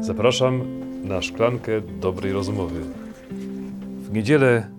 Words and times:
Zapraszam 0.00 0.64
na 1.04 1.22
szklankę 1.22 1.80
dobrej 1.80 2.32
rozmowy. 2.32 2.80
W 4.02 4.12
niedzielę 4.12 4.70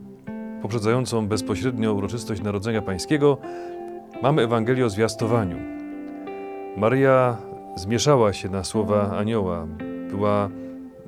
poprzedzającą 0.62 1.28
bezpośrednio 1.28 1.94
uroczystość 1.94 2.42
Narodzenia 2.42 2.82
Pańskiego 2.82 3.38
mamy 4.21 4.42
Ewangelię 4.42 4.86
o 4.86 4.89
zwiastowaniu. 4.89 5.57
Maryja 6.78 7.38
zmieszała 7.76 8.34
się 8.34 8.49
na 8.49 8.63
słowa 8.63 9.18
anioła. 9.18 9.68
Była 10.10 10.49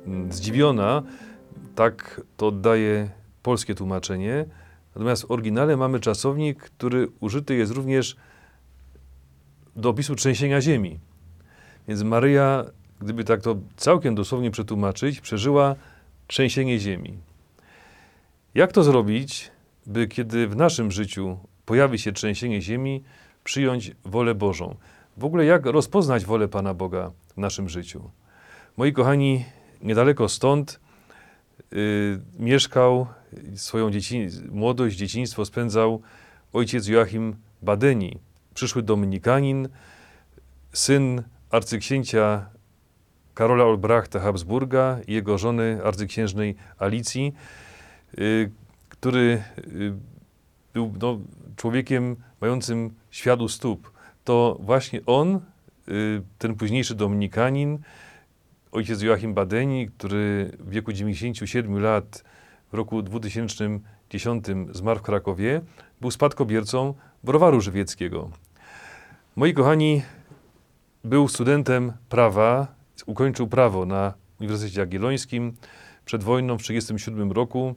mm, 0.06 0.32
zdziwiona, 0.32 1.02
tak 1.74 2.20
to 2.36 2.46
oddaje 2.46 3.08
polskie 3.42 3.74
tłumaczenie. 3.74 4.46
Natomiast 4.94 5.22
w 5.22 5.30
oryginale 5.30 5.76
mamy 5.76 6.00
czasownik, 6.00 6.58
który 6.58 7.08
użyty 7.20 7.54
jest 7.54 7.72
również 7.72 8.16
do 9.76 9.88
opisu 9.88 10.14
trzęsienia 10.14 10.60
ziemi. 10.60 10.98
Więc 11.88 12.02
Maryja, 12.02 12.64
gdyby 13.00 13.24
tak 13.24 13.42
to 13.42 13.56
całkiem 13.76 14.14
dosłownie 14.14 14.50
przetłumaczyć, 14.50 15.20
przeżyła 15.20 15.74
trzęsienie 16.26 16.78
ziemi. 16.78 17.18
Jak 18.54 18.72
to 18.72 18.82
zrobić, 18.82 19.50
by 19.86 20.08
kiedy 20.08 20.48
w 20.48 20.56
naszym 20.56 20.90
życiu 20.90 21.38
pojawi 21.66 21.98
się 21.98 22.12
trzęsienie 22.12 22.62
ziemi, 22.62 23.02
przyjąć 23.44 23.92
wolę 24.04 24.34
Bożą? 24.34 24.76
W 25.16 25.24
ogóle 25.24 25.44
jak 25.44 25.66
rozpoznać 25.66 26.24
wolę 26.24 26.48
Pana 26.48 26.74
Boga 26.74 27.10
w 27.34 27.36
naszym 27.36 27.68
życiu? 27.68 28.10
Moi 28.76 28.92
kochani, 28.92 29.44
niedaleko 29.82 30.28
stąd 30.28 30.80
yy, 31.72 32.20
mieszkał, 32.38 33.06
swoją 33.54 33.90
dzieci, 33.90 34.28
młodość, 34.50 34.96
dzieciństwo 34.96 35.44
spędzał 35.44 36.02
ojciec 36.52 36.88
Joachim 36.88 37.36
Badeni, 37.62 38.18
przyszły 38.54 38.82
dominikanin, 38.82 39.68
syn 40.72 41.22
arcyksięcia 41.50 42.46
Karola 43.34 43.64
Olbrachta 43.64 44.20
Habsburga 44.20 44.98
i 45.06 45.12
jego 45.12 45.38
żony 45.38 45.80
arcyksiężnej 45.84 46.54
Alicji, 46.78 47.34
y, 48.18 48.50
który 48.88 49.42
y, 49.58 49.92
był 50.74 50.94
no, 51.00 51.18
człowiekiem 51.56 52.16
mającym 52.40 52.94
świat 53.10 53.40
u 53.40 53.48
stóp. 53.48 53.90
To 54.24 54.56
właśnie 54.60 55.00
on, 55.06 55.40
y, 55.88 56.22
ten 56.38 56.54
późniejszy 56.54 56.94
dominikanin, 56.94 57.78
ojciec 58.72 59.02
Joachim 59.02 59.34
Badeni, 59.34 59.88
który 59.88 60.50
w 60.58 60.70
wieku 60.70 60.92
97 60.92 61.78
lat 61.78 62.24
w 62.72 62.74
roku 62.74 63.02
2010 63.02 64.46
zmarł 64.72 65.00
w 65.00 65.02
Krakowie, 65.02 65.60
był 66.00 66.10
spadkobiercą 66.10 66.94
browaru 67.24 67.60
żywieckiego. 67.60 68.30
Moi 69.36 69.54
kochani, 69.54 70.02
był 71.04 71.28
studentem 71.28 71.92
prawa, 72.08 72.73
ukończył 73.06 73.46
prawo 73.46 73.86
na 73.86 74.14
Uniwersytecie 74.40 74.80
Jagiellońskim 74.80 75.52
przed 76.04 76.24
wojną 76.24 76.58
w 76.58 76.62
1937 76.62 77.32
roku. 77.32 77.74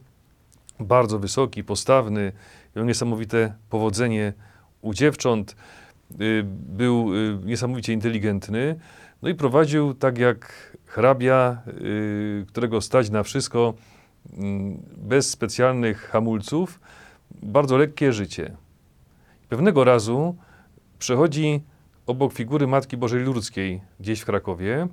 Bardzo 0.79 1.19
wysoki, 1.19 1.63
postawny, 1.63 2.31
miał 2.75 2.85
niesamowite 2.85 3.53
powodzenie 3.69 4.33
u 4.81 4.93
dziewcząt, 4.93 5.55
y, 6.21 6.43
był 6.47 7.15
y, 7.15 7.39
niesamowicie 7.43 7.93
inteligentny, 7.93 8.79
no 9.21 9.29
i 9.29 9.35
prowadził 9.35 9.93
tak 9.93 10.17
jak 10.17 10.53
hrabia, 10.85 11.61
y, 11.67 12.45
którego 12.47 12.81
stać 12.81 13.09
na 13.09 13.23
wszystko, 13.23 13.73
mm, 14.37 14.81
bez 14.97 15.29
specjalnych 15.29 16.01
hamulców, 16.01 16.79
bardzo 17.31 17.77
lekkie 17.77 18.13
życie. 18.13 18.57
Pewnego 19.49 19.83
razu 19.83 20.35
przechodzi 20.99 21.61
obok 22.07 22.33
figury 22.33 22.67
Matki 22.67 22.97
Bożej 22.97 23.23
Ludzkiej 23.23 23.81
gdzieś 23.99 24.19
w 24.21 24.25
Krakowie. 24.25 24.87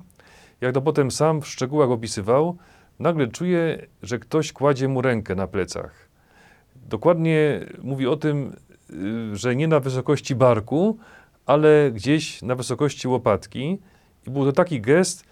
Jak 0.61 0.73
to 0.73 0.81
potem 0.81 1.11
sam 1.11 1.41
w 1.41 1.47
szczegółach 1.47 1.89
opisywał, 1.89 2.57
nagle 2.99 3.27
czuje, 3.27 3.87
że 4.03 4.19
ktoś 4.19 4.53
kładzie 4.53 4.87
mu 4.87 5.01
rękę 5.01 5.35
na 5.35 5.47
plecach. 5.47 6.09
Dokładnie 6.75 7.65
mówi 7.83 8.07
o 8.07 8.15
tym, 8.15 8.55
y, 9.33 9.35
że 9.35 9.55
nie 9.55 9.67
na 9.67 9.79
wysokości 9.79 10.35
barku, 10.35 10.97
ale 11.45 11.91
gdzieś 11.91 12.41
na 12.41 12.55
wysokości 12.55 13.07
łopatki. 13.07 13.79
I 14.27 14.31
był 14.31 14.45
to 14.45 14.51
taki 14.51 14.81
gest, 14.81 15.23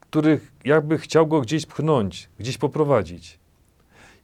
który 0.00 0.40
jakby 0.64 0.98
chciał 0.98 1.26
go 1.26 1.40
gdzieś 1.40 1.66
pchnąć, 1.66 2.28
gdzieś 2.38 2.58
poprowadzić. 2.58 3.38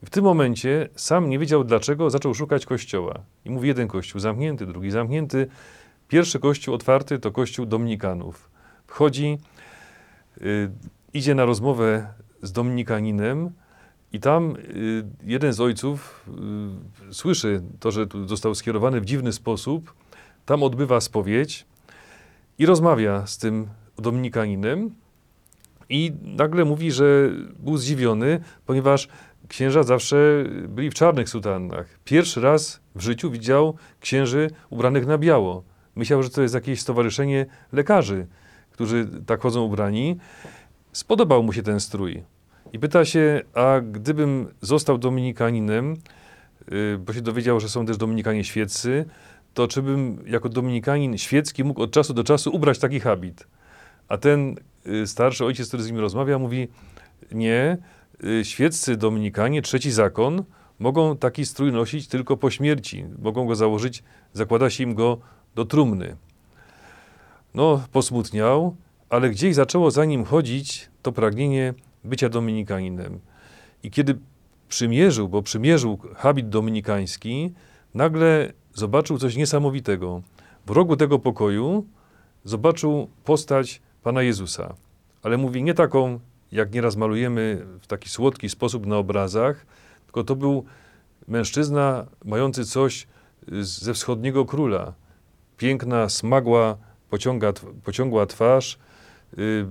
I 0.03 0.07
w 0.07 0.11
tym 0.11 0.25
momencie 0.25 0.89
sam 0.97 1.31
nie 1.31 1.39
wiedział 1.39 1.65
dlaczego, 1.65 2.11
zaczął 2.11 2.35
szukać 2.35 2.67
kościoła. 2.67 3.15
I 3.45 3.51
mówi 3.51 3.69
jeden 3.69 3.89
kościół 3.89 4.21
zamknięty, 4.21 4.67
drugi 4.67 4.91
zamknięty. 4.91 5.47
Pierwszy 6.09 6.39
kościół 6.39 6.75
otwarty 6.75 7.19
to 7.19 7.33
kościół 7.33 7.67
Dominikanów. 7.67 8.51
Wchodzi, 8.87 9.39
idzie 11.15 11.35
na 11.35 11.45
rozmowę 11.45 12.07
z 12.43 12.53
Dominikaninem 12.53 13.51
i 14.13 14.21
tam 14.21 14.57
y, 14.57 15.05
jeden 15.25 15.53
z 15.53 15.61
ojców 15.61 16.27
y, 17.11 17.15
słyszy 17.15 17.63
to, 17.81 17.91
że 17.91 18.07
został 18.27 18.55
skierowany 18.55 19.01
w 19.01 19.05
dziwny 19.05 19.33
sposób. 19.33 19.95
Tam 20.47 20.63
odbywa 20.63 21.01
spowiedź 21.01 21.67
i 22.59 22.67
rozmawia 22.67 23.27
z 23.27 23.39
tym 23.39 23.67
Dominikaninem 23.99 24.91
i 25.89 26.13
nagle 26.23 26.65
mówi, 26.65 26.93
że 26.93 27.31
był 27.59 27.77
zdziwiony, 27.77 28.41
ponieważ 28.67 29.09
księża 29.49 29.83
zawsze 29.83 30.45
byli 30.69 30.91
w 30.91 30.95
czarnych 30.95 31.29
sutannach. 31.29 31.87
Pierwszy 32.05 32.41
raz 32.41 32.81
w 32.95 33.01
życiu 33.01 33.31
widział 33.31 33.77
księży 34.01 34.51
ubranych 34.71 35.07
na 35.07 35.19
biało. 35.19 35.63
Myślał, 35.97 36.23
że 36.23 36.31
to 36.31 36.43
jest 36.43 36.55
jakieś 36.55 36.81
stowarzyszenie 36.81 37.47
lekarzy, 37.73 38.27
którzy 38.81 39.07
tak 39.27 39.41
chodzą 39.41 39.63
ubrani. 39.63 40.17
Spodobał 40.93 41.43
mu 41.43 41.53
się 41.53 41.63
ten 41.63 41.81
strój. 41.81 42.23
I 42.73 42.79
pyta 42.79 43.05
się, 43.05 43.41
a 43.55 43.81
gdybym 43.81 44.49
został 44.61 44.99
dominikaninem, 44.99 45.97
yy, 46.71 46.99
bo 46.99 47.13
się 47.13 47.21
dowiedział, 47.21 47.61
że 47.61 47.69
są 47.69 47.87
też 47.87 47.97
dominikanie 47.97 48.45
świeccy, 48.45 49.05
to 49.55 49.69
czy 49.69 49.83
bym 49.83 50.23
jako 50.27 50.49
dominikanin 50.49 51.19
świecki 51.19 51.65
mógł 51.65 51.83
od 51.83 51.93
czasu 51.93 52.15
do 52.15 52.25
czasu 52.25 52.51
ubrać 52.55 52.79
taki 52.79 53.01
habit? 53.01 53.47
A 54.09 54.19
ten 54.19 54.57
yy, 54.87 55.07
starszy 55.07 55.45
ojciec, 55.45 55.69
który 55.69 55.83
z 55.83 55.87
nim 55.87 55.99
rozmawia, 55.99 56.39
mówi, 56.39 56.69
nie, 57.33 57.79
yy, 58.23 58.45
świeccy 58.45 58.97
dominikanie, 58.97 59.63
trzeci 59.63 59.91
zakon, 59.91 60.45
mogą 60.79 61.17
taki 61.17 61.47
strój 61.47 61.73
nosić 61.73 62.09
tylko 62.09 62.37
po 62.37 62.51
śmierci. 62.51 63.05
Mogą 63.19 63.47
go 63.47 63.55
założyć, 63.55 64.03
zakłada 64.33 64.71
się 64.71 64.85
im 64.85 64.95
go 64.95 65.19
do 65.55 65.65
trumny. 65.65 66.17
No, 67.55 67.83
posmutniał, 67.93 68.77
ale 69.09 69.31
gdzieś 69.31 69.55
zaczęło 69.55 69.91
za 69.91 70.05
nim 70.05 70.25
chodzić 70.25 70.91
to 71.03 71.13
pragnienie 71.13 71.75
bycia 72.05 72.29
dominikaninem. 72.29 73.21
I 73.83 73.91
kiedy 73.91 74.19
przymierzył, 74.69 75.29
bo 75.29 75.43
przymierzył 75.43 75.99
habit 76.17 76.49
dominikański, 76.49 77.53
nagle 77.95 78.53
zobaczył 78.75 79.19
coś 79.19 79.37
niesamowitego. 79.37 80.23
W 80.67 80.71
rogu 80.71 80.97
tego 80.97 81.19
pokoju 81.19 81.85
zobaczył 82.45 83.09
postać 83.25 83.83
Pana 84.03 84.23
Jezusa. 84.23 84.75
Ale 85.23 85.37
mówi 85.37 85.63
nie 85.63 85.75
taką, 85.75 86.21
jak 86.53 86.73
nieraz 86.73 86.97
malujemy 86.97 87.67
w 87.81 87.87
taki 87.87 88.09
słodki 88.09 88.49
sposób 88.49 88.87
na 88.87 88.97
obrazach, 88.97 89.67
tylko 90.05 90.25
to 90.25 90.37
był 90.37 90.65
mężczyzna 91.29 92.07
mający 92.25 92.65
coś 92.65 93.07
ze 93.61 93.95
wschodniego 93.95 94.45
króla, 94.45 94.93
piękna, 95.57 96.09
smagła, 96.09 96.77
pociąga, 97.11 97.53
pociągła 97.85 98.27
twarz 98.27 98.79
yy, 99.37 99.67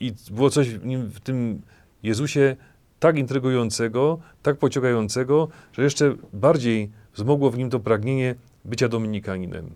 i 0.00 0.12
było 0.30 0.50
coś 0.50 0.68
w, 0.70 0.84
nim, 0.86 1.10
w 1.10 1.20
tym 1.20 1.62
Jezusie 2.02 2.56
tak 3.00 3.18
intrygującego, 3.18 4.18
tak 4.42 4.56
pociągającego, 4.56 5.48
że 5.72 5.82
jeszcze 5.82 6.14
bardziej 6.32 6.90
wzmogło 7.14 7.50
w 7.50 7.58
nim 7.58 7.70
to 7.70 7.80
pragnienie 7.80 8.34
bycia 8.64 8.88
dominikaninem. 8.88 9.70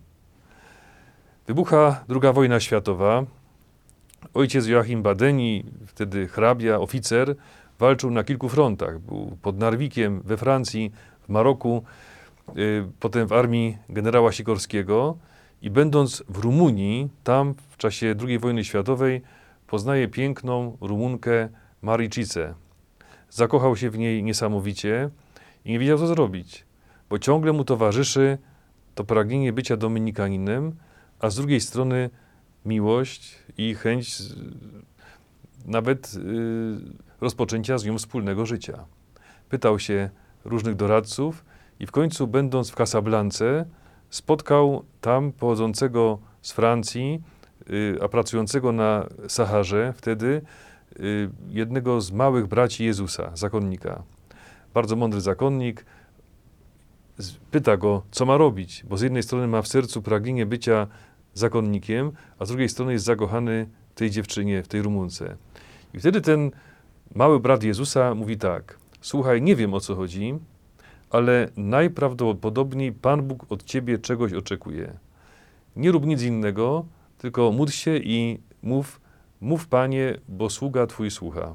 Wybucha 1.46 2.04
II 2.10 2.32
wojna 2.32 2.60
światowa. 2.60 3.24
Ojciec 4.34 4.66
Joachim 4.66 5.02
Badeni, 5.02 5.64
wtedy 5.86 6.28
hrabia, 6.28 6.78
oficer, 6.78 7.34
walczył 7.78 8.10
na 8.10 8.24
kilku 8.24 8.48
frontach. 8.48 8.98
Był 8.98 9.36
pod 9.42 9.58
Narwikiem 9.58 10.20
we 10.20 10.36
Francji, 10.36 10.92
w 11.20 11.28
Maroku, 11.28 11.84
yy, 12.54 12.88
potem 13.00 13.26
w 13.26 13.32
armii 13.32 13.78
generała 13.88 14.32
Sikorskiego. 14.32 15.16
I 15.64 15.70
będąc 15.70 16.22
w 16.28 16.38
Rumunii, 16.38 17.08
tam 17.22 17.54
w 17.70 17.76
czasie 17.76 18.14
II 18.26 18.38
wojny 18.38 18.64
światowej, 18.64 19.22
poznaje 19.66 20.08
piękną 20.08 20.76
Rumunkę 20.80 21.48
Maricicę. 21.82 22.54
Zakochał 23.30 23.76
się 23.76 23.90
w 23.90 23.98
niej 23.98 24.22
niesamowicie 24.22 25.10
i 25.64 25.72
nie 25.72 25.78
wiedział, 25.78 25.98
co 25.98 26.06
zrobić, 26.06 26.64
bo 27.10 27.18
ciągle 27.18 27.52
mu 27.52 27.64
towarzyszy 27.64 28.38
to 28.94 29.04
pragnienie 29.04 29.52
bycia 29.52 29.76
dominikaninem, 29.76 30.72
a 31.20 31.30
z 31.30 31.36
drugiej 31.36 31.60
strony 31.60 32.10
miłość 32.64 33.38
i 33.58 33.74
chęć 33.74 34.18
nawet 35.66 36.14
yy, 36.14 36.22
rozpoczęcia 37.20 37.78
z 37.78 37.84
nią 37.84 37.98
wspólnego 37.98 38.46
życia. 38.46 38.84
Pytał 39.48 39.78
się 39.78 40.10
różnych 40.44 40.74
doradców 40.74 41.44
i 41.80 41.86
w 41.86 41.90
końcu, 41.90 42.26
będąc 42.26 42.70
w 42.70 42.74
Casablance, 42.74 43.64
spotkał 44.14 44.84
tam 45.00 45.32
pochodzącego 45.32 46.18
z 46.42 46.52
Francji, 46.52 47.22
y, 47.70 47.98
a 48.02 48.08
pracującego 48.08 48.72
na 48.72 49.06
Saharze 49.28 49.92
wtedy 49.96 50.42
y, 51.00 51.30
jednego 51.48 52.00
z 52.00 52.12
małych 52.12 52.46
braci 52.46 52.84
Jezusa, 52.84 53.30
zakonnika. 53.34 54.02
Bardzo 54.74 54.96
mądry 54.96 55.20
zakonnik. 55.20 55.84
Pyta 57.50 57.76
go, 57.76 58.02
co 58.10 58.26
ma 58.26 58.36
robić, 58.36 58.84
bo 58.88 58.96
z 58.96 59.02
jednej 59.02 59.22
strony 59.22 59.46
ma 59.46 59.62
w 59.62 59.68
sercu 59.68 60.02
pragnienie 60.02 60.46
bycia 60.46 60.86
zakonnikiem, 61.34 62.12
a 62.38 62.44
z 62.44 62.48
drugiej 62.48 62.68
strony 62.68 62.92
jest 62.92 63.04
zakochany 63.04 63.68
tej 63.94 64.10
dziewczynie, 64.10 64.62
w 64.62 64.68
tej 64.68 64.82
Rumunce. 64.82 65.36
I 65.94 65.98
wtedy 65.98 66.20
ten 66.20 66.50
mały 67.14 67.40
brat 67.40 67.62
Jezusa 67.62 68.14
mówi 68.14 68.36
tak: 68.36 68.78
Słuchaj, 69.00 69.42
nie 69.42 69.56
wiem 69.56 69.74
o 69.74 69.80
co 69.80 69.94
chodzi, 69.94 70.38
ale 71.14 71.48
najprawdopodobniej 71.56 72.92
Pan 72.92 73.22
Bóg 73.22 73.46
od 73.52 73.64
ciebie 73.64 73.98
czegoś 73.98 74.32
oczekuje. 74.32 74.98
Nie 75.76 75.92
rób 75.92 76.06
nic 76.06 76.22
innego, 76.22 76.84
tylko 77.18 77.52
módl 77.52 77.72
się 77.72 77.96
i 77.96 78.38
mów, 78.62 79.00
mów 79.40 79.68
Panie, 79.68 80.18
bo 80.28 80.50
sługa 80.50 80.86
Twój 80.86 81.10
słucha. 81.10 81.54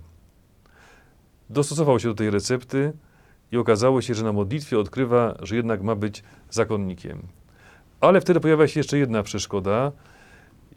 Dostosował 1.50 2.00
się 2.00 2.08
do 2.08 2.14
tej 2.14 2.30
recepty 2.30 2.94
i 3.52 3.58
okazało 3.58 4.02
się, 4.02 4.14
że 4.14 4.24
na 4.24 4.34
modlitwie 4.34 4.80
odkrywa, 4.80 5.36
że 5.42 5.56
jednak 5.56 5.82
ma 5.82 5.96
być 5.96 6.24
zakonnikiem. 6.50 7.28
Ale 8.02 8.22
wtedy 8.22 8.40
pojawia 8.40 8.68
się 8.68 8.80
jeszcze 8.80 8.98
jedna 8.98 9.24
przeszkoda. 9.24 9.92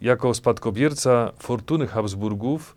Jako 0.01 0.33
spadkobierca 0.33 1.31
fortuny 1.39 1.87
Habsburgów 1.87 2.75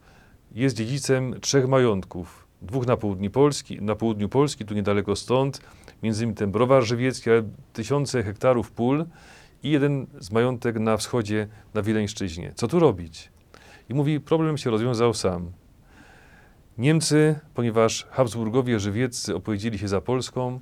jest 0.52 0.76
dziedzicem 0.76 1.41
trzech 1.41 1.69
majątków. 1.69 2.45
Dwóch 2.62 2.87
na 2.87 2.97
południu 2.97 3.31
Polski, 3.31 3.82
na 3.82 3.94
południu 3.94 4.29
Polski, 4.29 4.64
tu 4.64 4.75
niedaleko 4.75 5.17
stąd, 5.17 5.61
między 6.03 6.25
innymi 6.25 6.37
ten 6.37 6.50
browar 6.50 6.82
żywiecki, 6.82 7.31
ale 7.31 7.43
tysiące 7.73 8.23
hektarów 8.23 8.70
pól 8.70 9.06
i 9.62 9.70
jeden 9.70 10.06
z 10.19 10.31
majątek 10.31 10.79
na 10.79 10.97
wschodzie, 10.97 11.49
na 11.75 11.82
Wileńszczyźnie. 11.82 12.53
Co 12.55 12.69
tu 12.69 12.79
robić? 12.79 13.32
I 13.88 13.94
mówi, 13.94 14.20
problem 14.20 14.58
się 14.58 14.70
rozwiązał 14.70 15.14
sam. 15.14 15.53
Niemcy, 16.79 17.38
ponieważ 17.55 18.06
Habsburgowie 18.11 18.81
żywieccy 18.81 19.35
opowiedzieli 19.35 19.79
się 19.79 19.88
za 19.88 20.00
Polską, 20.00 20.61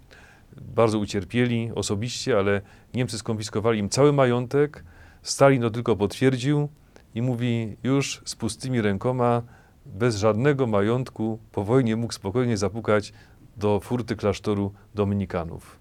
bardzo 0.61 0.99
ucierpieli 0.99 1.71
osobiście, 1.75 2.39
ale 2.39 2.61
Niemcy 2.95 3.19
skonfiskowali 3.19 3.79
im 3.79 3.89
cały 3.89 4.13
majątek. 4.13 4.85
Stalin 5.23 5.63
to 5.63 5.71
tylko 5.71 5.97
potwierdził 5.97 6.69
i 7.15 7.23
mówi, 7.23 7.77
już 7.83 8.23
z 8.25 8.37
pustymi 8.37 8.81
rękoma, 8.81 9.43
bez 9.87 10.17
żadnego 10.17 10.67
majątku, 10.67 11.39
po 11.53 11.65
wojnie 11.65 11.97
mógł 11.97 12.13
spokojnie 12.13 12.57
zapukać 12.57 13.13
do 13.57 13.81
furty 13.81 14.17
klasztoru 14.17 14.73
Dominikanów. 14.95 15.79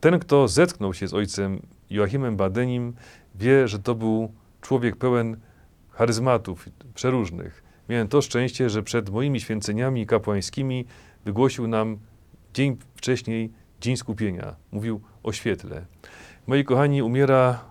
Ten, 0.00 0.18
kto 0.18 0.48
zetknął 0.48 0.94
się 0.94 1.08
z 1.08 1.14
ojcem 1.14 1.62
Joachimem 1.90 2.36
Badenim, 2.36 2.94
wie, 3.34 3.68
że 3.68 3.78
to 3.78 3.94
był 3.94 4.32
człowiek 4.60 4.96
pełen 4.96 5.36
charyzmatów 5.90 6.68
przeróżnych. 6.94 7.62
Miałem 7.88 8.08
to 8.08 8.22
szczęście, 8.22 8.70
że 8.70 8.82
przed 8.82 9.10
moimi 9.10 9.40
święceniami 9.40 10.06
kapłańskimi 10.06 10.84
wygłosił 11.24 11.66
nam 11.66 11.98
dzień 12.54 12.76
wcześniej 12.94 13.52
Dzień 13.80 13.96
Skupienia. 13.96 14.56
Mówił 14.72 15.00
o 15.22 15.32
świetle. 15.32 15.86
Moi 16.46 16.64
kochani, 16.64 17.02
umiera 17.02 17.64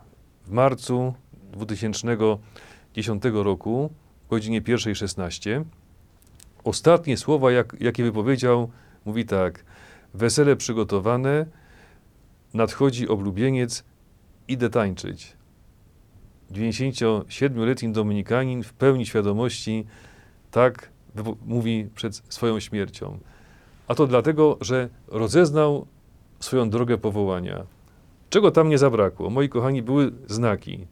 w 0.46 0.52
marcu 0.52 1.14
2010 1.52 3.24
roku 3.34 3.90
o 4.28 4.30
godzinie 4.30 4.62
1.16. 4.62 5.64
Ostatnie 6.64 7.18
słowa, 7.18 7.52
jak, 7.52 7.76
jakie 7.80 8.04
wypowiedział, 8.04 8.72
mówi 9.06 9.26
tak. 9.26 9.66
Wesele 10.14 10.56
przygotowane, 10.56 11.46
nadchodzi 12.54 13.08
oblubieniec, 13.08 13.84
idę 14.48 14.70
tańczyć. 14.70 15.38
97-letni 16.52 17.92
Dominikanin 17.92 18.64
w 18.64 18.74
pełni 18.74 19.06
świadomości 19.06 19.86
tak 20.52 20.90
mówi 21.46 21.90
przed 21.96 22.22
swoją 22.30 22.60
śmiercią. 22.60 23.20
A 23.88 23.96
to 23.96 24.08
dlatego, 24.08 24.58
że 24.62 24.90
rozeznał 25.08 25.88
swoją 26.40 26.70
drogę 26.70 26.98
powołania. 26.98 27.66
Czego 28.30 28.52
tam 28.52 28.70
nie 28.70 28.78
zabrakło? 28.78 29.30
Moi 29.30 29.50
kochani, 29.50 29.82
były 29.82 30.12
znaki. 30.28 30.88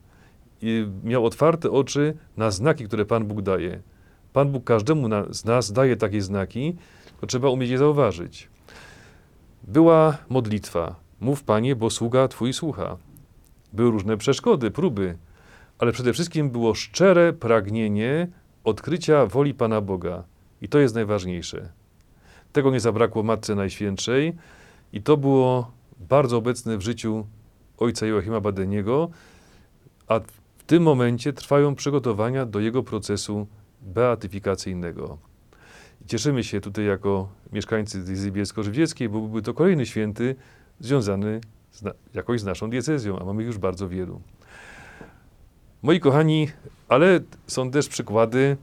Miał 1.04 1.26
otwarte 1.26 1.72
oczy 1.72 2.14
na 2.38 2.52
znaki, 2.52 2.86
które 2.86 3.06
Pan 3.06 3.26
Bóg 3.26 3.42
daje. 3.42 3.82
Pan 4.34 4.52
Bóg 4.52 4.64
każdemu 4.64 5.08
z 5.30 5.46
nas 5.46 5.72
daje 5.72 5.96
takie 5.96 6.22
znaki, 6.22 6.76
to 7.22 7.28
trzeba 7.28 7.50
umieć 7.50 7.70
je 7.70 7.78
zauważyć. 7.78 8.50
Była 9.64 10.18
modlitwa. 10.30 10.96
Mów 11.20 11.44
Panie, 11.44 11.76
bo 11.76 11.90
sługa 11.90 12.28
Twój 12.28 12.54
słucha. 12.54 12.98
Były 13.74 13.92
różne 13.92 14.18
przeszkody, 14.18 14.72
próby, 14.72 15.18
ale 15.80 15.92
przede 15.92 16.14
wszystkim 16.14 16.50
było 16.50 16.76
szczere 16.76 17.34
pragnienie 17.34 18.28
odkrycia 18.64 19.26
woli 19.26 19.54
Pana 19.54 19.82
Boga. 19.82 20.24
I 20.62 20.70
to 20.70 20.80
jest 20.80 20.96
najważniejsze. 20.96 21.70
Tego 22.54 22.72
nie 22.72 22.80
zabrakło 22.80 23.24
Matce 23.24 23.56
Najświętszej 23.56 24.34
i 24.94 25.02
to 25.02 25.18
było 25.18 25.72
bardzo 26.00 26.38
obecne 26.38 26.78
w 26.78 26.82
życiu 26.82 27.28
ojca 27.78 28.06
Joachima 28.06 28.42
Badeniego, 28.42 29.10
a 30.08 30.20
w 30.64 30.66
tym 30.66 30.84
momencie 30.84 31.34
trwają 31.34 31.76
przygotowania 31.76 32.46
do 32.46 32.60
jego 32.60 32.84
procesu 32.84 33.48
beatyfikacyjnego. 33.82 35.18
Cieszymy 36.08 36.44
się 36.44 36.62
tutaj 36.62 36.86
jako 36.86 37.30
mieszkańcy 37.54 37.98
diecezji 37.98 38.32
bielsko-żywieckiej, 38.32 39.10
bo 39.10 39.20
byłby 39.20 39.42
to 39.42 39.54
kolejny 39.54 39.86
święty 39.86 40.36
związany 40.80 41.42
z 41.72 41.84
jakoś 42.14 42.42
z 42.42 42.44
naszą 42.44 42.70
diecezją, 42.70 43.20
a 43.20 43.26
mamy 43.26 43.44
już 43.44 43.58
bardzo 43.58 43.90
wielu. 43.90 44.22
Moi 45.82 46.00
kochani, 46.00 46.48
ale 46.88 47.20
są 47.48 47.72
też 47.72 47.88
przykłady 47.88 48.58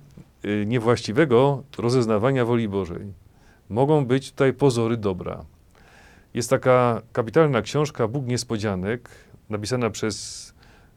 y, 0.45 0.65
niewłaściwego 0.67 1.63
rozeznawania 1.79 2.45
woli 2.45 2.69
Bożej. 2.69 3.13
Mogą 3.69 4.07
być 4.07 4.31
tutaj 4.31 4.53
pozory 4.53 4.97
dobra. 4.97 5.45
Jest 6.35 6.51
taka 6.51 7.03
kapitalna 7.13 7.63
książka 7.63 8.09
Bóg 8.09 8.27
Niespodzianek, 8.27 9.09
napisana 9.51 9.91
przez 9.91 10.50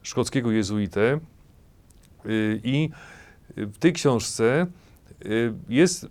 szkockiego 0.04 0.52
jezuitę 0.52 1.20
y, 2.26 2.62
i 2.64 2.90
w 3.58 3.78
tej 3.78 3.94
książce 3.94 4.68
y, 5.26 5.54
jest 5.70 6.08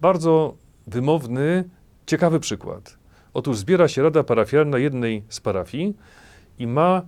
bardzo 0.00 0.56
wymowny, 0.86 1.64
ciekawy 2.06 2.40
przykład. 2.40 2.98
Otóż 3.34 3.58
zbiera 3.58 3.88
się 3.88 4.02
rada 4.02 4.24
parafialna 4.24 4.78
jednej 4.78 5.22
z 5.28 5.40
parafii 5.40 5.94
i 6.58 6.66
ma 6.66 7.02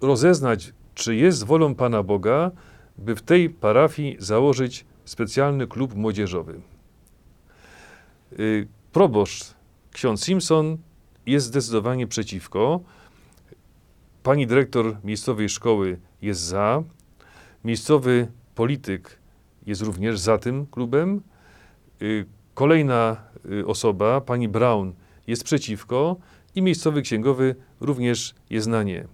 rozeznać, 0.00 0.72
czy 0.94 1.16
jest 1.16 1.44
wolą 1.44 1.74
Pana 1.74 2.02
Boga, 2.02 2.50
by 2.98 3.16
w 3.16 3.22
tej 3.22 3.50
parafii 3.50 4.16
założyć 4.18 4.84
specjalny 5.04 5.66
klub 5.66 5.94
młodzieżowy. 5.94 6.60
Y, 8.38 8.68
Proboszcz, 8.92 9.54
ksiądz 9.92 10.24
Simpson, 10.24 10.78
jest 11.26 11.46
zdecydowanie 11.46 12.06
przeciwko. 12.06 12.80
Pani 14.22 14.46
dyrektor 14.46 14.96
miejscowej 15.04 15.48
szkoły 15.48 15.98
jest 16.22 16.40
za. 16.40 16.82
Miejscowy 17.64 18.28
polityk 18.54 19.18
jest 19.66 19.82
również 19.82 20.20
za 20.20 20.38
tym 20.38 20.66
klubem. 20.66 21.20
Y, 22.02 22.26
Kolejna 22.54 23.16
y, 23.50 23.66
osoba, 23.66 24.20
pani 24.20 24.48
Brown, 24.48 24.92
jest 25.26 25.44
przeciwko 25.44 26.16
i 26.54 26.62
miejscowy 26.62 27.02
księgowy 27.02 27.54
również 27.80 28.34
jest 28.50 28.66
na 28.66 28.82
nie. 28.82 29.06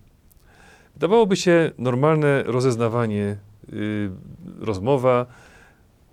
Wydawałoby 0.94 1.36
się 1.36 1.70
normalne 1.78 2.42
rozeznawanie, 2.42 3.36
y, 3.72 4.10
rozmowa, 4.60 5.26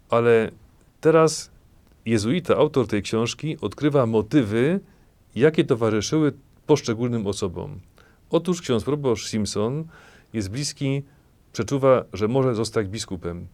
ale 0.09 0.51
teraz 1.01 1.51
jezuita, 2.05 2.55
autor 2.55 2.87
tej 2.87 3.01
książki, 3.01 3.57
odkrywa 3.61 4.05
motywy, 4.05 4.79
jakie 5.35 5.63
towarzyszyły 5.63 6.33
poszczególnym 6.65 7.27
osobom. 7.27 7.79
Otóż 8.29 8.61
ksiądz 8.61 8.83
proboszcz 8.83 9.29
Simpson 9.29 9.85
jest 10.33 10.49
bliski, 10.49 11.03
przeczuwa, 11.53 12.05
że 12.13 12.27
może 12.27 12.55
zostać 12.55 12.87
biskupem. 12.87 13.47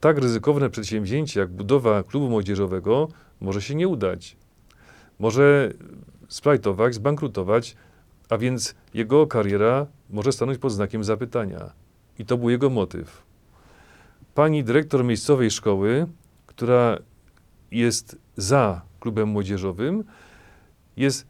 Tak 0.00 0.18
ryzykowne 0.18 0.70
przedsięwzięcie 0.70 1.40
jak 1.40 1.50
budowa 1.50 2.02
klubu 2.02 2.28
młodzieżowego 2.28 3.08
może 3.40 3.62
się 3.62 3.74
nie 3.74 3.88
udać. 3.88 4.36
Może 5.18 5.72
splajtować, 6.28 6.94
zbankrutować, 6.94 7.76
a 8.30 8.38
więc 8.38 8.74
jego 8.94 9.26
kariera 9.26 9.86
może 10.10 10.32
stanąć 10.32 10.58
pod 10.58 10.72
znakiem 10.72 11.04
zapytania. 11.04 11.72
I 12.18 12.24
to 12.24 12.36
był 12.38 12.50
jego 12.50 12.70
motyw. 12.70 13.22
Pani 14.34 14.64
dyrektor 14.64 15.04
miejscowej 15.04 15.50
szkoły, 15.50 16.06
która 16.46 16.98
jest 17.70 18.18
za 18.36 18.82
klubem 19.00 19.28
młodzieżowym, 19.28 20.04
jest 20.96 21.26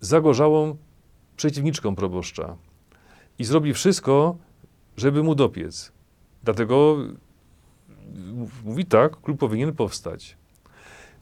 zagorzałą 0.00 0.76
przeciwniczką 1.38 1.94
proboszcza 1.94 2.56
i 3.38 3.44
zrobi 3.44 3.74
wszystko, 3.74 4.36
żeby 4.96 5.22
mu 5.22 5.34
dopiec. 5.34 5.92
Dlatego 6.44 6.96
mówi 8.64 8.84
tak, 8.84 9.20
klub 9.20 9.38
powinien 9.38 9.72
powstać. 9.74 10.36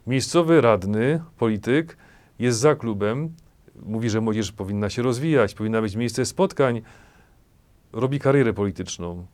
Miejscowy 0.06 0.60
radny, 0.60 1.22
polityk 1.38 1.96
jest 2.38 2.58
za 2.58 2.74
klubem, 2.74 3.34
mówi, 3.82 4.10
że 4.10 4.20
młodzież 4.20 4.52
powinna 4.52 4.90
się 4.90 5.02
rozwijać, 5.02 5.54
powinna 5.54 5.82
być 5.82 5.96
miejsce 5.96 6.26
spotkań, 6.26 6.82
robi 7.92 8.18
karierę 8.18 8.52
polityczną. 8.52 9.26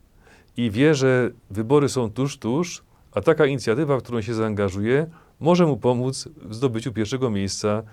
i 0.57 0.71
wie, 0.71 0.95
że 0.95 1.31
wybory 1.49 1.89
są 1.89 2.11
tuż, 2.11 2.37
tuż, 2.37 2.83
a 3.11 3.21
taka 3.21 3.45
inicjatywa, 3.45 3.97
w 3.97 4.03
którą 4.03 4.21
się 4.21 4.33
zaangażuje, 4.33 5.07
może 5.39 5.65
mu 5.65 5.77
pomóc 5.77 6.29
w 6.35 6.53
zdobyciu 6.55 6.93
pierwszego 6.93 7.29
miejsca 7.29 7.83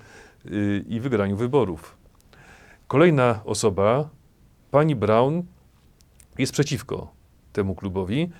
y, 0.46 0.84
i 0.88 1.00
wygraniu 1.00 1.36
wyborów. 1.36 1.99
Kolejna 2.90 3.40
osoba, 3.44 4.10
pani 4.70 4.96
Brown, 4.96 5.42
jest 6.38 6.52
przeciwko 6.52 7.12
temu 7.52 7.74
klubowi, 7.74 8.30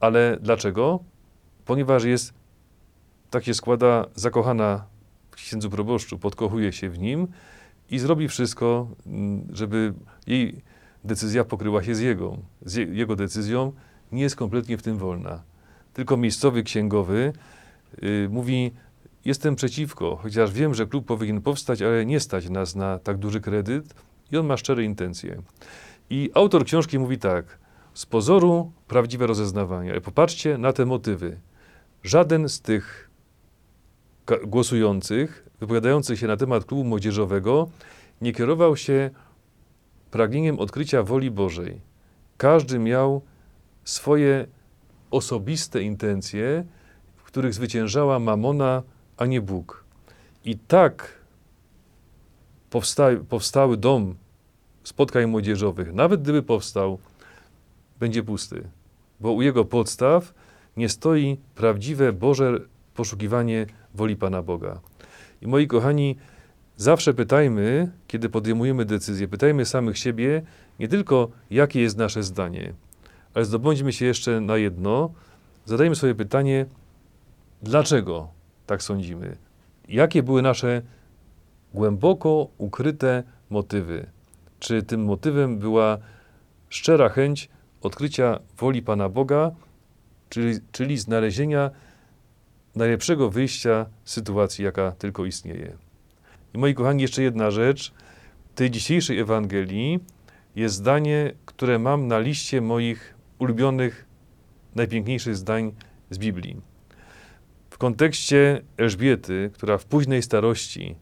ale 0.00 0.38
dlaczego? 0.40 1.00
Ponieważ 1.64 2.04
jest, 2.04 2.34
tak 3.30 3.44
się 3.44 3.54
składa, 3.54 4.06
zakochana 4.14 4.86
w 5.30 5.34
księdzu 5.34 5.70
proboszczu, 5.70 6.18
podkochuje 6.18 6.72
się 6.72 6.90
w 6.90 6.98
nim 6.98 7.28
i 7.90 7.98
zrobi 7.98 8.28
wszystko, 8.28 8.88
mm, 9.06 9.46
żeby 9.52 9.94
jej 10.26 10.62
decyzja 11.04 11.44
pokryła 11.44 11.82
się 11.82 11.94
z 11.94 12.00
jego. 12.00 12.36
Z 12.62 12.74
je, 12.74 12.84
jego 12.84 13.16
decyzją 13.16 13.72
nie 14.12 14.22
jest 14.22 14.36
kompletnie 14.36 14.78
w 14.78 14.82
tym 14.82 14.98
wolna. 14.98 15.42
Tylko 15.92 16.16
miejscowy 16.16 16.62
księgowy 16.62 17.32
y, 18.02 18.28
mówi: 18.30 18.72
Jestem 19.26 19.56
przeciwko, 19.56 20.16
chociaż 20.16 20.52
wiem, 20.52 20.74
że 20.74 20.86
klub 20.86 21.06
powinien 21.06 21.42
powstać, 21.42 21.82
ale 21.82 22.06
nie 22.06 22.20
stać 22.20 22.48
nas 22.50 22.76
na 22.76 22.98
tak 22.98 23.18
duży 23.18 23.40
kredyt 23.40 23.94
i 24.32 24.36
on 24.36 24.46
ma 24.46 24.56
szczere 24.56 24.84
intencje. 24.84 25.42
I 26.10 26.30
autor 26.34 26.64
książki 26.64 26.98
mówi 26.98 27.18
tak: 27.18 27.58
z 27.94 28.06
pozoru 28.06 28.72
prawdziwe 28.88 29.26
rozeznawanie, 29.26 29.90
ale 29.90 30.00
popatrzcie 30.00 30.58
na 30.58 30.72
te 30.72 30.84
motywy. 30.84 31.40
Żaden 32.02 32.48
z 32.48 32.60
tych 32.60 33.10
głosujących, 34.46 35.48
wypowiadających 35.60 36.18
się 36.18 36.26
na 36.26 36.36
temat 36.36 36.64
klubu 36.64 36.84
młodzieżowego, 36.84 37.68
nie 38.20 38.32
kierował 38.32 38.76
się 38.76 39.10
pragnieniem 40.10 40.58
odkrycia 40.58 41.02
woli 41.02 41.30
Bożej. 41.30 41.80
Każdy 42.36 42.78
miał 42.78 43.22
swoje 43.84 44.46
osobiste 45.10 45.82
intencje, 45.82 46.64
w 47.16 47.22
których 47.22 47.54
zwyciężała 47.54 48.18
mamona, 48.18 48.82
a 49.16 49.26
nie 49.26 49.40
Bóg. 49.40 49.84
I 50.44 50.58
tak 50.58 51.18
powsta 52.70 53.08
powstały 53.28 53.76
dom 53.76 54.14
spotkań 54.84 55.26
młodzieżowych, 55.26 55.92
nawet 55.92 56.22
gdyby 56.22 56.42
powstał, 56.42 56.98
będzie 58.00 58.22
pusty, 58.22 58.68
bo 59.20 59.32
u 59.32 59.42
jego 59.42 59.64
podstaw 59.64 60.34
nie 60.76 60.88
stoi 60.88 61.36
prawdziwe 61.54 62.12
Boże 62.12 62.60
poszukiwanie 62.94 63.66
woli 63.94 64.16
Pana 64.16 64.42
Boga. 64.42 64.80
I 65.42 65.46
moi 65.46 65.66
kochani, 65.66 66.16
zawsze 66.76 67.14
pytajmy, 67.14 67.92
kiedy 68.06 68.28
podejmujemy 68.28 68.84
decyzje, 68.84 69.28
pytajmy 69.28 69.64
samych 69.64 69.98
siebie 69.98 70.42
nie 70.78 70.88
tylko, 70.88 71.28
jakie 71.50 71.80
jest 71.80 71.96
nasze 71.96 72.22
zdanie, 72.22 72.72
ale 73.34 73.44
zdobądźmy 73.44 73.92
się 73.92 74.06
jeszcze 74.06 74.40
na 74.40 74.56
jedno, 74.56 75.10
zadajmy 75.64 75.96
sobie 75.96 76.14
pytanie, 76.14 76.66
dlaczego 77.62 78.35
tak 78.66 78.82
sądzimy? 78.82 79.36
Jakie 79.88 80.22
były 80.22 80.42
nasze 80.42 80.82
głęboko 81.74 82.48
ukryte 82.58 83.22
motywy? 83.50 84.06
Czy 84.58 84.82
tym 84.82 85.04
motywem 85.04 85.58
była 85.58 85.98
szczera 86.68 87.08
chęć 87.08 87.48
odkrycia 87.82 88.38
woli 88.58 88.82
Pana 88.82 89.08
Boga, 89.08 89.50
czyli, 90.28 90.58
czyli 90.72 90.98
znalezienia 90.98 91.70
najlepszego 92.74 93.30
wyjścia 93.30 93.86
z 94.04 94.12
sytuacji, 94.12 94.64
jaka 94.64 94.92
tylko 94.92 95.24
istnieje. 95.24 95.76
I 96.54 96.58
moi 96.58 96.74
kochani, 96.74 97.02
jeszcze 97.02 97.22
jedna 97.22 97.50
rzecz. 97.50 97.92
Tej 98.54 98.70
dzisiejszej 98.70 99.18
Ewangelii 99.18 100.00
jest 100.56 100.74
zdanie, 100.74 101.32
które 101.46 101.78
mam 101.78 102.06
na 102.08 102.18
liście 102.18 102.60
moich 102.60 103.14
ulubionych, 103.38 104.06
najpiękniejszych 104.74 105.36
zdań 105.36 105.72
z 106.10 106.18
Biblii. 106.18 106.75
W 107.76 107.78
kontekście 107.78 108.62
Elżbiety, 108.76 109.50
która 109.54 109.78
w 109.78 109.84
późnej 109.84 110.22
starości 110.22 110.96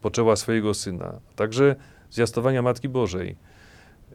poczęła 0.00 0.36
swojego 0.36 0.74
syna, 0.74 1.20
a 1.30 1.34
także 1.34 1.76
zwiastowania 2.10 2.62
Matki 2.62 2.88
Bożej, 2.88 3.36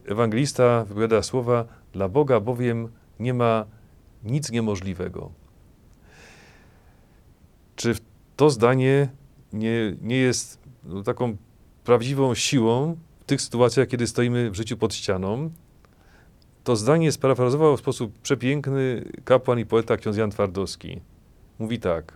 ewangelista 0.05 0.85
wypowiada 0.85 1.23
słowa: 1.23 1.65
Dla 1.93 2.09
Boga 2.09 2.39
bowiem 2.39 2.89
nie 3.19 3.33
ma 3.33 3.65
nic 4.23 4.51
niemożliwego. 4.51 5.31
Czy 7.75 7.95
to 8.35 8.49
zdanie 8.49 9.09
nie, 9.53 9.95
nie 10.01 10.17
jest 10.17 10.59
no, 10.83 11.03
taką 11.03 11.37
prawdziwą 11.83 12.35
siłą 12.35 12.97
w 13.19 13.23
tych 13.25 13.41
sytuacjach, 13.41 13.87
kiedy 13.87 14.07
stoimy 14.07 14.51
w 14.51 14.55
życiu 14.55 14.77
pod 14.77 14.93
ścianą? 14.93 15.51
To 16.63 16.75
zdanie 16.75 17.11
sparafrazował 17.11 17.77
w 17.77 17.79
sposób 17.79 18.19
przepiękny 18.21 19.11
kapłan 19.25 19.59
i 19.59 19.65
poeta 19.65 19.97
ksiądz 19.97 20.17
Jan 20.17 20.31
Twardowski. 20.31 21.12
Mówi 21.59 21.79
tak: 21.79 22.13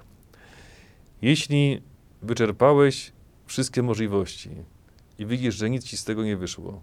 Jeśli 1.21 1.81
wyczerpałeś 2.21 3.11
wszystkie 3.45 3.83
możliwości 3.83 4.49
i 5.19 5.25
widzisz, 5.25 5.55
że 5.55 5.69
nic 5.69 5.83
ci 5.83 5.97
z 5.97 6.03
tego 6.03 6.23
nie 6.23 6.37
wyszło, 6.37 6.81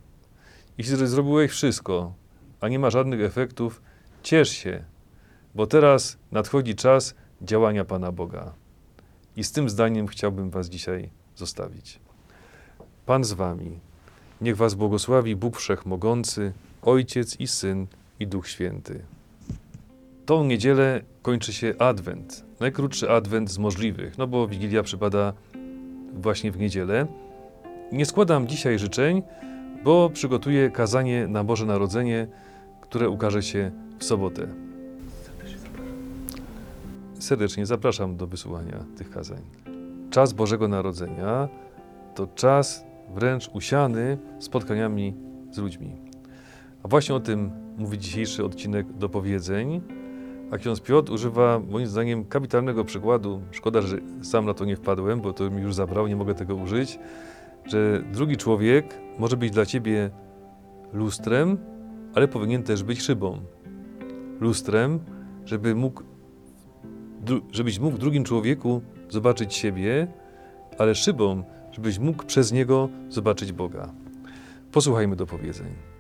jeśli 0.78 1.06
zrobiłeś 1.06 1.50
wszystko, 1.50 2.14
a 2.61 2.68
nie 2.68 2.78
ma 2.78 2.90
żadnych 2.90 3.20
efektów, 3.20 3.82
ciesz 4.23 4.50
się, 4.50 4.84
bo 5.54 5.66
teraz 5.66 6.18
nadchodzi 6.32 6.75
czas 6.75 7.14
działania 7.42 7.84
Pana 7.84 8.12
Boga. 8.12 8.54
I 9.37 9.44
z 9.44 9.52
tym 9.52 9.68
zdaniem 9.70 10.06
chciałbym 10.06 10.50
Was 10.50 10.68
dzisiaj 10.68 11.11
zostawić. 11.37 12.00
Pan 13.06 13.25
z 13.25 13.32
Wami. 13.32 13.78
Niech 14.40 14.56
Was 14.56 14.75
błogosławi 14.75 15.37
Bóg 15.37 15.56
Wszechmogący, 15.56 16.52
Ojciec 16.82 17.40
i 17.40 17.46
Syn 17.46 17.87
i 18.20 18.26
Duch 18.26 18.49
Święty. 18.49 19.04
Tą 20.26 20.45
niedzielę 20.45 21.00
kończy 21.23 21.52
się 21.52 21.75
Adwent. 21.78 22.45
Najkrótszy 22.61 23.11
Adwent 23.11 23.50
z 23.50 23.59
możliwych, 23.59 24.19
no 24.19 24.26
bo 24.26 24.49
Wigilia 24.49 24.83
przypada 24.83 25.33
właśnie 26.12 26.52
w 26.52 26.59
niedzielę. 26.59 27.07
Nie 27.93 28.07
składam 28.07 28.47
dzisiaj 28.47 28.78
życzeń, 28.78 29.23
bo 29.85 30.11
przygotuję 30.11 30.71
kazanie 30.71 31.28
na 31.28 31.45
Boże 31.45 31.66
Narodzenie, 31.66 32.26
które 32.81 33.09
ukaże 33.09 33.43
się 33.43 33.71
w 33.99 34.04
sobotę. 34.04 34.49
Serdecznie 37.19 37.66
zapraszam 37.66 38.16
do 38.16 38.26
wysłuchania 38.26 38.85
tych 38.97 39.11
kazań. 39.11 39.43
Czas 40.11 40.33
Bożego 40.33 40.69
Narodzenia 40.69 41.49
to 42.14 42.26
czas 42.26 42.85
wręcz 43.14 43.49
usiany 43.49 44.19
spotkaniami 44.38 45.14
z 45.50 45.59
ludźmi. 45.59 45.97
A 46.83 46.88
właśnie 46.88 47.14
o 47.14 47.21
tym 47.21 47.50
mówi 47.78 47.99
dzisiejszy 47.99 48.45
odcinek 48.45 48.93
do 48.93 49.09
powiedzeń. 49.09 49.81
A 50.54 50.58
ksiądz 50.58 50.80
Piotr 50.80 51.12
używa 51.12 51.61
moim 51.70 51.87
zdaniem 51.87 52.25
kapitalnego 52.25 52.84
przykładu. 52.84 53.42
Szkoda, 53.50 53.82
że 53.82 53.99
sam 54.23 54.46
na 54.46 54.54
to 54.54 54.64
nie 54.64 54.76
wpadłem, 54.76 55.20
bo 55.20 55.32
to 55.32 55.50
mi 55.50 55.62
już 55.62 55.75
zabrał, 55.75 56.06
nie 56.06 56.16
mogę 56.16 56.34
tego 56.34 56.54
użyć. 56.54 56.99
Że 57.64 58.02
drugi 58.12 58.37
człowiek 58.37 58.99
może 59.18 59.37
być 59.37 59.50
dla 59.50 59.66
ciebie 59.66 60.11
lustrem, 60.92 61.58
ale 62.14 62.28
powinien 62.28 62.62
też 62.62 62.82
być 62.82 63.02
szybą. 63.02 63.40
Lustrem, 64.40 65.00
żeby 65.44 65.75
mógł, 65.75 66.02
żebyś 67.52 67.78
mógł 67.78 67.96
w 67.96 68.00
drugim 68.00 68.25
człowieku 68.25 68.82
zobaczyć 69.08 69.54
siebie, 69.54 70.06
ale 70.78 70.94
szybą, 70.94 71.42
żebyś 71.73 71.99
mógł 71.99 72.25
przez 72.25 72.52
niego 72.52 72.88
zobaczyć 73.08 73.52
Boga. 73.52 73.92
Posłuchajmy 74.73 75.16
do 75.16 75.26
powiedzeń. 75.26 75.94